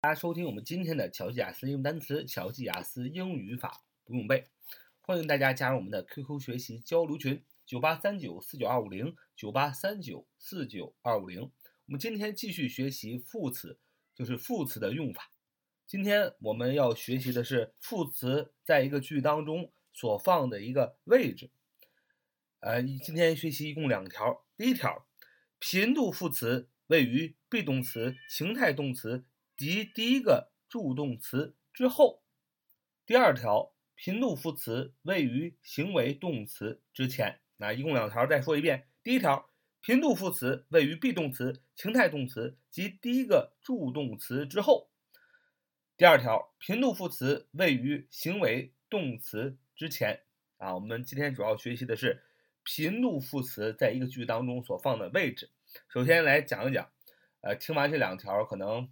[0.00, 4.46] 大家收听我们今天的乔记雅思英语单词、乔记雅思英语语法不用背，
[5.00, 11.40] 欢迎大家加入我们的 QQ 学习交流群：九八三九四九二五零九八三九四九二五零。
[11.40, 11.50] 我
[11.90, 13.80] 们今天继续学习副词，
[14.14, 15.32] 就是副词的用法。
[15.84, 21.50] 今天我们要学习的是副词在一个句当中所放的一个位置。
[22.60, 24.44] 呃，今天学习一共两条。
[24.56, 25.08] 第一条，
[25.58, 29.24] 频度副词位于 be 动词、情态动词
[29.58, 32.22] 及第一个助动词之后。
[33.04, 37.40] 第二条，频度副词位于行为动词之前。
[37.56, 38.88] 那一共两条，再说一遍。
[39.02, 44.88] 第一条，频度副词位于 be 动词、情态动词及第一个助动词之后。
[45.96, 50.22] 第二条，频度副词位于行为动词之前。
[50.58, 52.22] 啊，我们今天主要学习的是。
[52.70, 55.48] 频度副词在一个句当中所放的位置，
[55.88, 56.90] 首先来讲一讲。
[57.40, 58.90] 呃，听完这两条，可能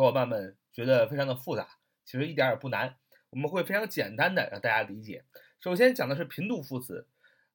[0.00, 2.96] 小伙伴们觉得非常的复杂，其实一点也不难。
[3.28, 5.26] 我们会非常简单的让大家理解。
[5.60, 7.06] 首先讲的是频度副词，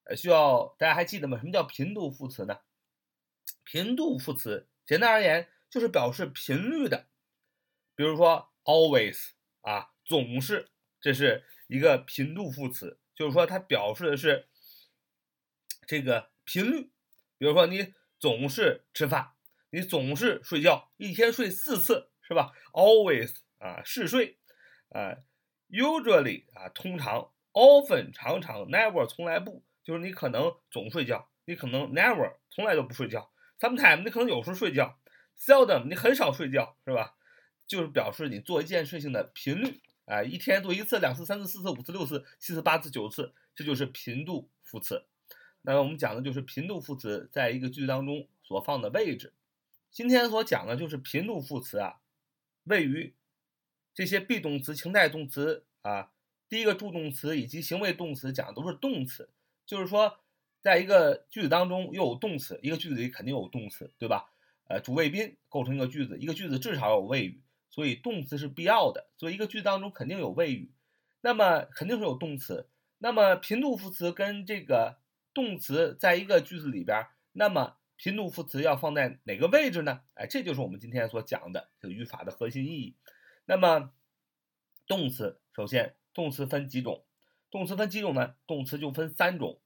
[0.03, 1.39] 呃，需要大家还记得吗？
[1.39, 2.59] 什么叫频度副词呢？
[3.63, 7.07] 频度副词简单而言就是表示频率的，
[7.95, 10.69] 比如说 always 啊，总是，
[11.01, 14.47] 这是一个频度副词，就是说它表示的是。
[15.87, 16.91] 这个频率，
[17.39, 19.33] 比如说你总是吃饭，
[19.71, 24.37] 你总是睡觉，一天睡四次，是吧？Always 啊，嗜睡，
[24.89, 25.17] 啊
[25.69, 34.97] ，usually 啊，通常，often 常常，never 从来不，就是你可能总睡觉，你可能 never 从来都不睡觉，sometimes 你可能有时候睡觉
[35.37, 37.15] ，seldom 你很少睡觉，是吧？
[37.67, 45.05] 就是表示你做一件事情的频率，啊，一天做一次、两次、三次、四次、五次、六次、七次、八次、九次，这就是频度副词。
[45.63, 49.33] 那我们讲的就是频度副词在一个句子当中所放的位置。
[49.89, 51.95] 今天所讲的就是频度副词啊，
[52.65, 53.15] 位于
[53.93, 56.11] 这些 be 动词、情态动词啊，
[56.47, 59.29] 第一个助动词以及行为动词讲的都是动词，
[59.65, 60.19] 就是说，
[60.61, 64.29] 在一个句子当中又有动词，一个句子里肯定有动词，对吧？
[64.67, 70.71] 呃，主谓宾构成一个句子，一个句子至少有谓语，所以动词是必要的，所以一个句子当中肯定有谓语，
[71.21, 72.67] 那么肯定是有动词。
[72.97, 74.97] 那么频度副词跟这个。
[75.35, 80.01] 动词在一个句子里边，那么频度副词要放在哪个位置呢？
[80.15, 82.95] 哎，这就是我们今天所讲的这个语法的核心意义。
[83.45, 83.91] 那么
[84.87, 87.05] 动词首先，动词分几种？
[87.49, 88.35] 动词分几种呢？
[88.45, 89.59] 动词就分三种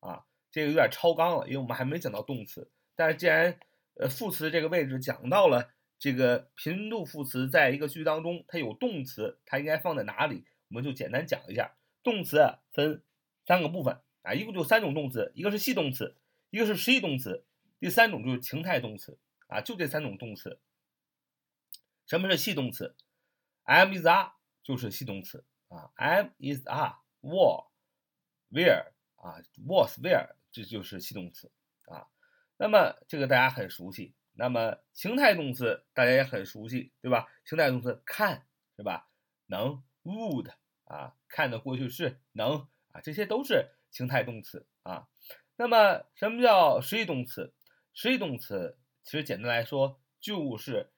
[0.00, 2.70] 啊，这个有点超纲了，因为我们还没讲到动词。
[2.94, 3.58] 但是既然
[3.94, 10.44] 呃副词这个位置讲到了这个频度副词在一个句当中它有动词，它应该放在哪里？
[10.68, 13.02] 我们就简单讲一下，动词分
[13.46, 14.00] 三个部分。
[14.22, 16.16] 啊，一共就三种动词，一个是系动词，
[16.48, 17.44] 一个是实义动词，
[17.78, 19.18] 第三种就是情态动词。
[19.46, 20.58] 啊，就这三种动词。
[22.06, 22.96] 什么是系动词
[23.64, 27.66] ？am is are 就是系动词啊，am is are were
[28.50, 31.52] where 啊，was where 这就是系动词
[31.84, 32.08] 啊。
[32.56, 34.14] 那么这个大家很熟悉。
[34.32, 37.28] 那么情态动词大家也很熟悉，对吧？
[37.44, 38.46] 情态动词看
[38.76, 39.08] 是吧？
[39.46, 40.50] 能 would
[40.84, 43.70] 啊，看的过去式能啊，这些都是。
[43.90, 45.06] 情态动词啊，
[45.54, 47.54] 那么什么叫实义动词？
[47.94, 50.90] 实义动词其实简单来说就是，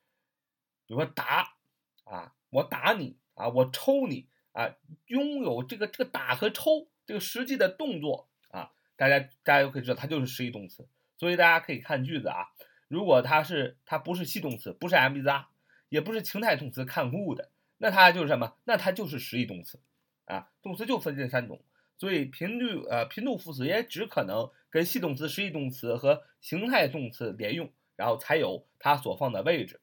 [0.86, 1.56] 比如说打
[2.04, 4.74] 啊，我打你啊，我抽你啊，
[5.06, 10.88] 拥有这个这个打和抽这个实际的动作啊，大家大家都可以知道它就是实义动词。
[11.18, 12.48] 所以大家可以看句子啊，
[12.88, 15.46] 如果它是它不是系动词，不是 am is are，
[15.88, 18.56] 也不是情态动词看 would，那它就是什么？
[18.64, 19.80] 那它就是实义动词
[20.26, 20.50] 啊。
[20.62, 21.62] 动词就分这三种。
[21.98, 29.81] 所以频率呃频度副词也只可能跟系动词、实义动词和形态动词连用，然后才有它所放的位置。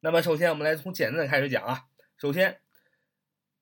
[0.00, 1.86] 那么首先我们来从简单的开始讲啊。
[2.18, 2.60] 首先，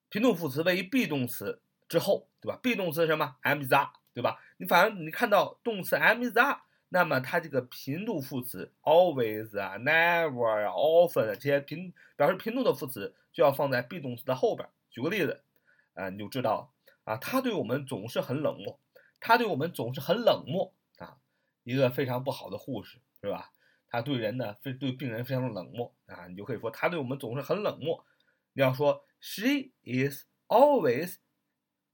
[0.09, 4.43] 频度副词位于 be 动词之后，对吧？be 动词什么？am is are，对吧？
[4.57, 14.67] 你反正你看到动词 am is are，那么它这个频度副词 always 啊、never 啊、often 这些频表示频度的副词就要放在 be 动词的后边。
[14.89, 15.45] 举个例子。
[15.93, 16.73] 啊，你就知道
[17.05, 18.77] 啊，他对我们总是很冷漠，
[19.19, 21.17] 他对我们总是很冷漠啊，
[21.63, 23.51] 一个非常不好的护士是吧？
[23.87, 28.05] 他对人呢，非对病人非常的冷漠啊，你就可以说他对我们总是很冷漠。
[28.53, 31.17] 你要说 She is always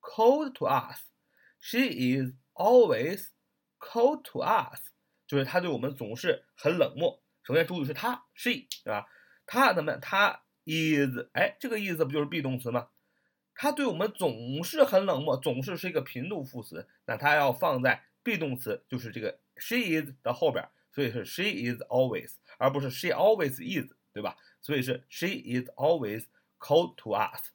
[0.01, 1.09] cold to us.
[1.59, 3.29] She is always
[3.79, 4.91] cold to us，
[5.25, 7.23] 就是他对我们总是很冷漠。
[7.43, 9.07] 首先主语是他，she 对吧？
[9.45, 10.01] 他怎么样？
[10.01, 12.89] 他 is，哎，这个 is 不就是 be 动词吗？
[13.55, 24.37] 它对我们总是很冷漠，总是是一个频度副词，那它要放在 be 动词，就是这个 she is 的后边，所以是 she is always，而不是 she always is 对吧？
[24.61, 26.23] 所以是 She is always
[26.57, 27.51] cold to us。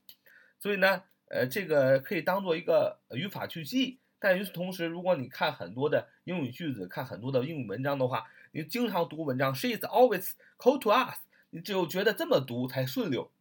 [0.58, 3.98] 所以呢，呃，这个可以当做一个语法去记。
[4.18, 11.18] 但与此同时，如果你看很多的英语句子，看很多的英语文章的话，你经常读文章，She is always cold to us，
[11.48, 13.32] 你只有觉得这么读才顺溜。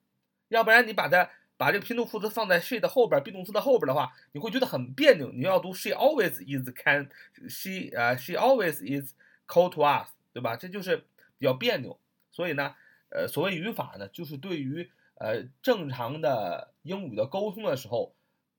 [0.48, 1.30] 要不然你把它
[1.60, 5.30] 把这个频度副词放在 she 的后边，be 动词的后边的话，你会觉得很别扭。
[5.34, 9.14] 你要读 she always is can，she 啊 she always is
[9.46, 10.56] cold to us，对吧？
[10.56, 10.96] 这就是
[11.38, 12.00] 比较别扭。
[12.32, 12.74] 所以呢，
[13.10, 18.16] 呃，所谓语法呢，就是对于呃正常的英语的沟通的时候，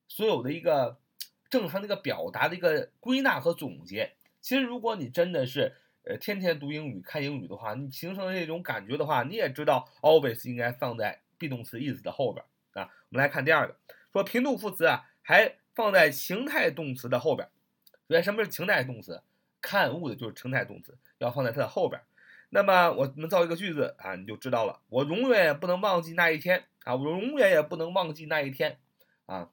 [0.06, 0.98] 所有的一个
[1.48, 4.12] 正常的一个表达的一个归纳和总结。
[4.42, 5.74] 其实如果你真的是
[6.04, 11.22] 呃天天读英语、看英语的话，你形成了这种感觉的话，你也知道 always 应该放在。
[11.40, 12.44] be 动词 is 的后边
[12.74, 13.76] 啊，我们来看第二个，
[14.12, 17.48] 说频度副词啊，还放在情态动词的后边。
[18.08, 19.22] 首先，什么是情态动词？
[19.60, 22.00] 看物的就是情态动词，要放在它的后边。
[22.48, 24.80] 那么我们造一个句子啊，你就知道了。
[24.88, 28.78] 我永远也不能忘记那一天啊，我永远也不能忘记那一天
[29.26, 29.50] 啊，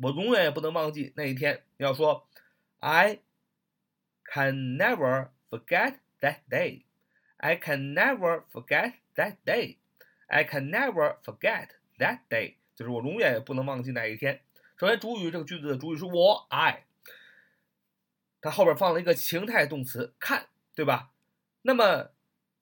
[0.00, 1.62] 我永远也不能忘记那一天。
[1.76, 2.26] 你要说
[2.80, 3.20] ，I
[4.24, 6.82] can never forget that day.
[7.36, 9.76] I can never forget that day.
[10.26, 11.68] I can never forget
[11.98, 14.42] that day，就是我永远也不能忘记那一天。
[14.76, 16.84] 首先，主语这个句子的主语是我，I，
[18.40, 21.12] 它后边放了一个情态动词看，对吧？
[21.62, 22.10] 那么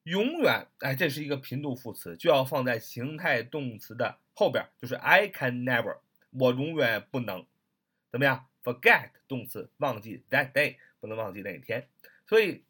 [0.04, 5.98] 永远，哎，这是一个频度副词，就要放在情态动词的后边，就是 I can never，
[6.30, 7.46] 我永远不能
[8.10, 11.88] 怎么样？Forget 动词忘记 that day，不能忘记那一天。
[12.26, 12.64] 所以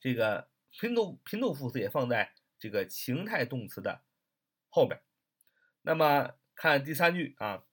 [0.00, 2.32] 这个频度频度副词也放在。
[2.58, 4.00] 这个情态动词的
[4.76, 5.00] 后边，
[5.80, 7.64] 那么看第三句啊，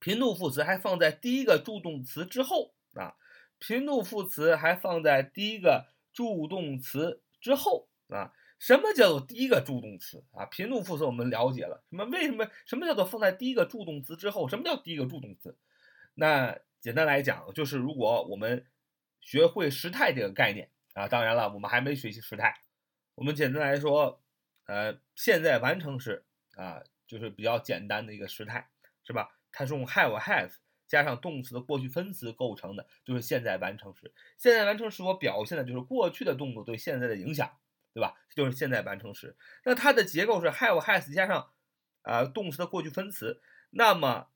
[0.00, 3.14] 频度副词还放在第一个助动词之后啊，
[3.60, 8.34] 频度副词还放在第一个助动词之后啊。
[8.58, 10.44] 什么叫做第一个助动词啊？
[10.46, 14.48] 频度副词我们了解了，什么为什么什么叫做放在第一个助动词之后？
[14.48, 15.56] 什么叫第一个助动词？
[16.14, 18.66] 那简单来讲，就是如果我们
[19.20, 22.52] 学会时态这个概念啊，当然了，我们还没学习时态。
[23.14, 24.20] 我们简单来说，
[24.68, 28.68] 呃，现在完成时啊，就是比较简单的一个时态，
[29.02, 29.30] 是吧？
[29.50, 30.52] 它是用 have has
[30.86, 34.12] 加上动词的过去分词构成的，就是现在完成时。
[34.36, 37.50] 现在完成时所表现的就是过去的动作对现在的影响，
[37.94, 38.14] 对吧？
[38.36, 39.34] 就是现在完成时。
[39.64, 41.50] 那它的结构是 have has 加上
[42.02, 43.40] 啊动词的过去分词。
[43.70, 44.28] 那么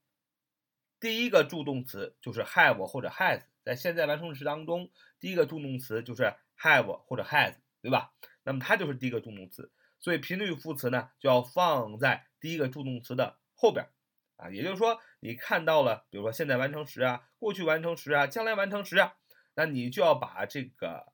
[0.99, 4.91] 第一个助动词就是 have 或者 has，在现在完成时当中，
[5.21, 8.15] 第一个助动词就是 have 或者 has，对吧？
[8.45, 9.71] 那么它就是第一个助动词，
[10.03, 13.89] 所以频率副词呢就要放在第一个助动词的后边
[14.37, 19.15] 啊，也就是说你看到了，比如说现在完成时啊、过去完成时啊、将来完成时啊，
[19.55, 21.13] 那你就要把这个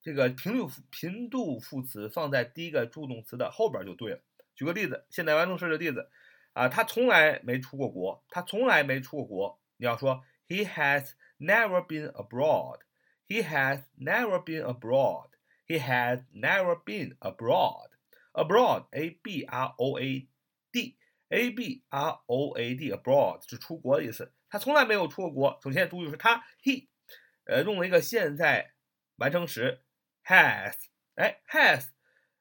[0.00, 4.20] 这个频率频度副词放在第一个助动词的后边就对了。
[4.56, 6.10] 举个例子，现在完成时的例子
[6.54, 12.80] 啊，他从来没出过国，他从来没出过国，你要说 He has never been abroad.
[13.28, 15.28] He has never been abroad.
[15.72, 17.88] He has never been abroad.
[18.34, 20.28] Abroad, a b r o a
[20.70, 20.98] d,
[21.30, 24.34] a b r o a d, abroad 是出国的意思。
[24.50, 25.60] 他从来没有出过国。
[25.62, 26.88] 首先，主语是他，he，
[27.44, 28.74] 呃，用了一个现在
[29.16, 29.80] 完成时
[30.26, 30.74] ，has。
[31.14, 31.86] 哎，has，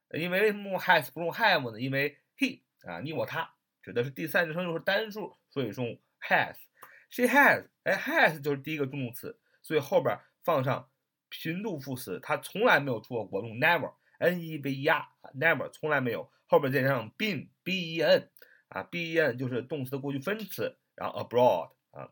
[0.09, 1.79] 因为为什么用 has 不用 have 呢？
[1.79, 6.57] 因为 he 啊，你我他指的是第三人称，又是单数，所以用 has。
[7.09, 10.90] She has，哎，has 就是第一个助动词，所以后边放上。
[11.31, 18.29] 频度副词，他从来没有出过国，用 never，n e v e r，never 从来没有，后边再加上 been，b e n，
[18.67, 22.11] 啊，b e n 就是动词的过去分词，然后 abroad 啊，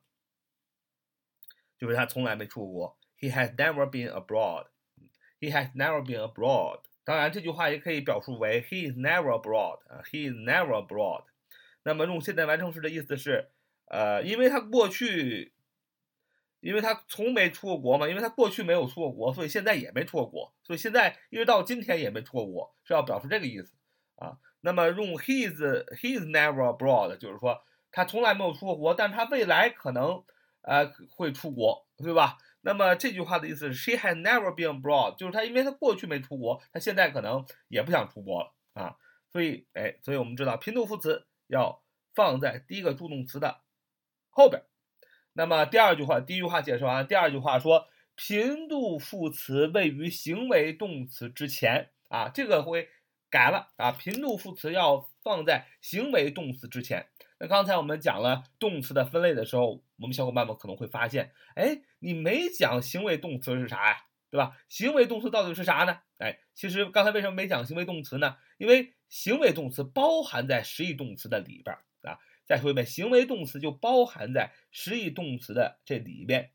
[1.78, 6.80] 就是他从来没出过国，he has never been abroad，he has never been abroad。
[7.04, 11.26] 当然，这句话也可以表述为 he is never abroad，啊，he is never abroad。
[11.84, 13.50] 那么用现在完成时的意思是，
[13.86, 15.54] 呃，因为他过去。
[16.62, 23.74] 因为他从没出过国嘛，因为他过去没有出过国，所以现在也没出过国，所以现在一直到今天也没出过国，是要表示这个意思
[24.16, 24.38] 啊。
[24.62, 25.56] 那么用 his
[25.96, 30.24] his never abroad，就是说他从来没有出过国，但他未来可能
[30.62, 32.38] 呃会出国，对吧？
[32.62, 38.98] 那么这句话的意思是 she has never been abroad，就是他因为他过去没出国，他现在可能也不想出国了啊。
[39.32, 41.82] 所以哎，所以我们知道频度副词要
[42.14, 43.62] 放在第一个助动词的
[44.30, 44.62] 后边。
[45.40, 52.90] 那么第二句话，第一句话解释完，第二句话说频度副词位于行为动词之前啊，这个会
[53.30, 57.08] 改了啊，频度副词要放在行为动词之前。
[57.40, 63.98] 那刚才我们讲了动词的分类的时候，我们小伙伴们可能会发现，哎，你没讲行为动词是啥呀？
[64.30, 64.58] 对吧？
[64.68, 66.00] 行为动词到底是啥呢？
[66.18, 68.36] 哎，其实刚才为什么没讲行为动词呢？
[68.58, 71.86] 因为行为动词包含在实义动词的里边儿。
[72.50, 76.52] 再说一遍，行为动词就包含在实义动词的这里边。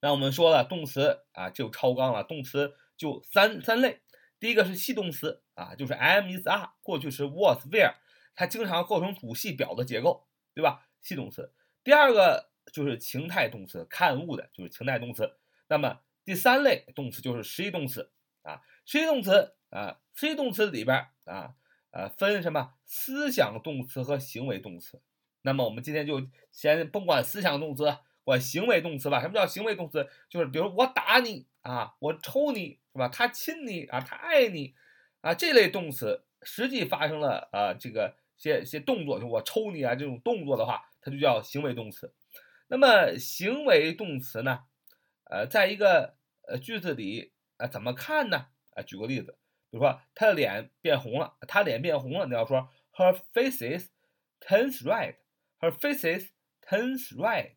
[0.00, 4.02] 那我们说了，动词啊就超纲了，动词就三三类。
[4.38, 7.94] 第一个是系动词啊，就是 am is are，过去时 was where，
[8.34, 10.86] 它经常构成主系表的结构，对吧？
[11.00, 11.54] 系动词。
[11.82, 15.38] 第二个就是情态动词，看物的就是情态动词。
[15.68, 21.54] 那么第三类动词就是实义动词啊，实义动词啊，实义动词里边啊，
[21.90, 25.00] 呃，分什么思想动词和行为动词。
[25.42, 29.20] 那么我们今天就先甭管思想动词，管行为动词吧。
[29.20, 30.08] 什么叫行为动词？
[30.28, 33.08] 就是比如我打你啊，我抽你是吧？
[33.08, 34.74] 他亲你啊，他爱你
[35.20, 42.12] 啊，这类动词实际发生了啊，这个些些动作，就我抽你啊这种动作的话，它就叫行为动词。
[42.66, 44.64] 那么行为动词呢？
[45.24, 46.16] 呃，在一个
[46.46, 48.46] 呃句子里，呃，怎么看呢？
[48.74, 49.38] 啊，举个例子，
[49.70, 53.90] 比如说她的脸变红了，她脸变红了，你要说 her face is
[54.40, 56.30] turns red，her face is
[56.62, 57.56] turns red，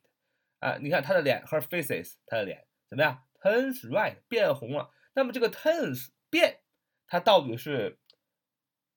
[0.59, 4.91] 啊，你看她的脸，her face is，她的脸怎么样？turns red，变红了。
[5.13, 6.61] 那么这个 turns 变，
[7.07, 7.99] 它到底是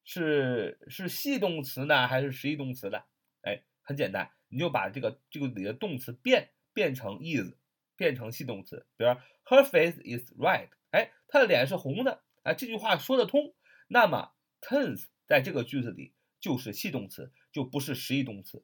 [0.04, 3.02] 是是系动词呢，还是实义动词呢？
[3.42, 7.54] 哎，很简单，你就把这个这个里的动词变变成 is。
[7.97, 9.11] 变成系动词，比如
[9.44, 13.52] her face is red，哎，她的脸是红的，哎，这句话说得通。
[13.88, 14.32] 那么
[14.62, 18.62] turns 在这个句子里就是系动词，就不是实义动词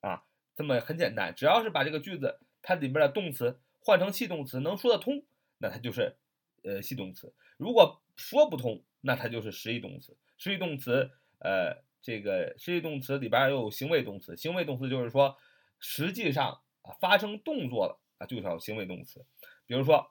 [0.00, 0.22] 啊。
[0.54, 5.24] 这么很简单，只要是把这个句子它里边的动词换成系动词，能说得通，
[5.58, 6.16] 那它就是
[6.62, 7.34] 呃系动词。
[7.56, 10.16] 如果说不通，那它就是实义动词。
[10.36, 15.38] 实义动词，呃，这个实义动词里边又有行为动词，行为动词就是说
[15.78, 18.26] 实际上啊发生动作了啊。
[18.26, 19.24] 就叫行为动词，
[19.66, 20.10] 比如说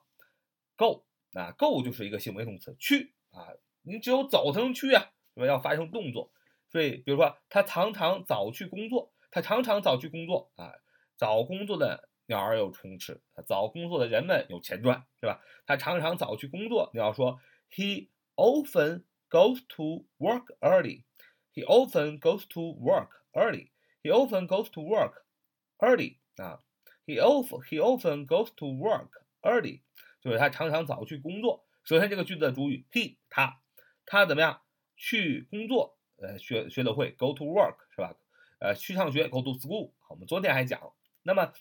[0.76, 3.48] go 啊，go 就是一个行为动词，去啊，
[3.82, 5.46] 你只有走才能去啊，是吧？
[5.46, 6.30] 要发生动作，
[6.68, 10.72] 所以比如说他常常早去工作，他常常早去工作啊，
[11.16, 15.40] 早工作的鸟儿有虫吃，早工作的人们有钱赚，是吧？
[15.66, 25.22] 他常常早去工作，你要说 he often goes to work early，he often goes to work early，he often goes to work
[25.78, 26.60] early 啊。
[27.04, 29.82] He often he often goes to work early，
[30.22, 31.66] 就是他常常早去工作。
[31.84, 33.60] 首先，这个句子的主语 he 他
[34.06, 34.62] 他怎么样
[34.96, 35.98] 去工作？
[36.16, 38.14] 呃，学学的会 go to work 是吧？
[38.60, 39.90] 呃，去上学 go to school。
[40.08, 40.80] 我们昨天还讲，
[41.24, 41.52] 那么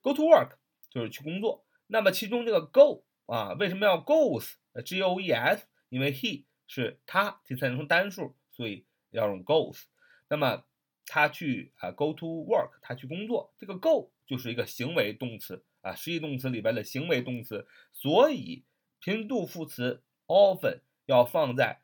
[0.00, 0.52] go to work
[0.88, 1.66] 就是去工作。
[1.88, 9.82] 那么其中这个 go 啊，为什么要 goes？G O E S，因为 he 是他第三人称单数，所以要用 goes。
[10.28, 10.64] 那么
[11.04, 13.52] 他去啊，go to work，他去工作。
[13.58, 18.64] 这个 go 就是一个行为动词啊，实义动词里边的行为动词，所以
[18.98, 21.80] 频度副词 often 要放在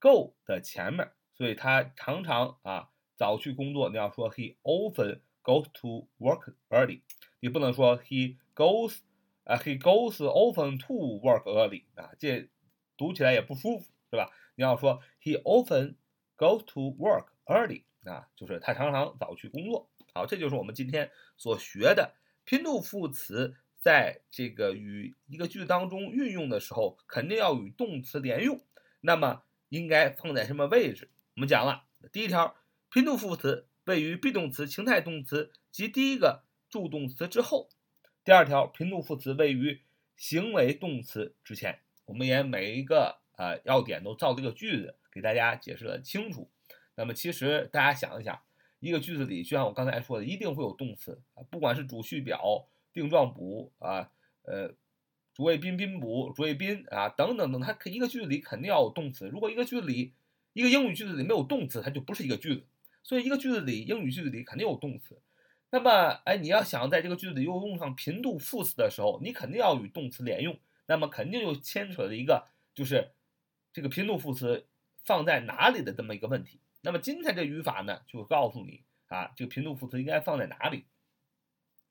[0.00, 1.12] go 的前面。
[1.34, 3.90] 所以他常常啊早去工作。
[3.90, 7.02] 你要说 he often goes to work early，
[7.40, 9.00] 你不能说 he goes
[9.44, 12.48] 啊 he goes often to work early 啊，这
[12.96, 14.30] 读起来也不舒服，对吧？
[14.54, 15.96] 你要说 he often
[16.38, 17.82] goes to work early。
[18.04, 19.90] 啊，就是他常常早去工作。
[20.14, 22.14] 好，这就是我们今天所学的
[22.46, 28.60] 拼度副词，在这个与一个句子当中运用的时候，肯定要与动词连用。
[29.00, 31.10] 那么应该放在什么位置？
[31.34, 32.54] 我们讲了，第一条，
[32.88, 37.68] 拼度副词位于 be 动词、情态动词及第一个助动词之后；
[38.24, 39.82] 第二条，拼度副词位于
[40.16, 41.80] 行为动词之前。
[42.04, 46.48] 我们也每一个呃要点都造这个句子给大家解释的清楚。
[46.94, 48.40] 那么其实大家想一想，
[48.86, 54.10] 一个句子里，就像我刚才说的，一定会有动词，不管是主序表、定状补啊，
[54.42, 54.72] 呃，
[55.34, 59.26] 主谓宾、宾补、主谓宾啊，等等等，它一个句子里肯定要有动词。
[59.28, 60.12] 如果一个句子里，
[60.52, 62.64] 一个英语句子里没有动词，它就不是一个句子。
[63.02, 65.20] 所以一个句子里，英语句子里肯定有动词。
[65.70, 70.56] 那么，哎，你要想在这个句子里又用上频度副词的时候，你肯定要与动词连用。
[70.86, 73.10] 那么肯定又牵扯了一个，就是
[73.72, 74.66] 这个频度副词
[75.04, 76.60] 放在哪里的这么一个问题。
[76.86, 80.84] 那么今天这语法呢，就告诉你啊，这个频度副词应该放在哪里。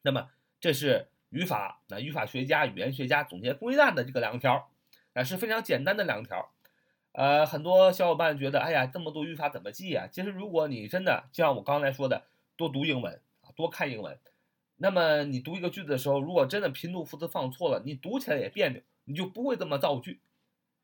[0.04, 0.30] 那么
[0.62, 4.72] 这是语法，那语法学家、语言学家总结归纳的这个两条，
[5.12, 6.50] 啊是非常简单的两条。
[7.12, 10.08] 呃，很多小伙伴觉得，哎呀，这么多语法怎么记啊？
[10.10, 12.24] 其实如果你真的就像我刚才说的，
[12.56, 14.18] 多读英文啊，多看英文，
[14.78, 20.22] 那么你读一个句子的时候，如果真的频度副词放错了，你读起来也别扭，你就不会这么造句。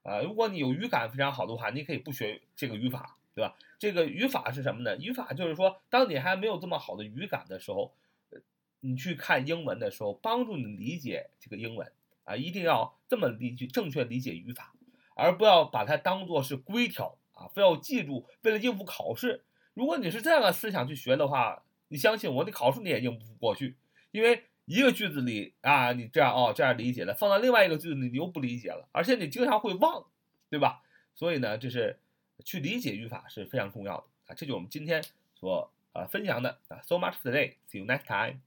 [0.04, 3.16] 啊，如果你有语感非常好的话，你可以不学这个语法。
[3.34, 3.56] 对吧？
[3.80, 4.98] 这个语法是什么呢？
[4.98, 7.94] 语法就是说，当你还没有这么好的语感的时候，
[8.30, 8.40] 呃
[8.82, 11.92] 你去看英文的时候，帮助你理解这个英文
[12.24, 14.74] 啊，一定要这么理解正确理解语法，
[15.16, 19.44] 而不要把它当做是规条啊，非要记住，为了应付考试。
[19.74, 23.78] 如果你是这样的思想去学的话，你相信我，你考试你也应付不过去，
[24.12, 30.06] 因为一个句子里啊，你这样哦这样理解了，放到另外一个句子里你又不理解了，而且你经常会忘，
[30.50, 30.82] 对吧？
[31.16, 32.00] 所以呢，这是
[32.44, 35.04] 去理解语法是非常重要的啊，这就是我们今天
[35.36, 36.82] 所呃分享的啊。
[36.82, 37.56] So much for today.
[37.70, 38.42] See you next time.